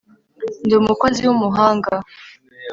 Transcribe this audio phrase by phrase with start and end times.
[0.65, 1.93] ndi umukozi wumuhanga